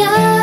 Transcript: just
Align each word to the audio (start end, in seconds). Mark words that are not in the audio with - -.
just 0.00 0.39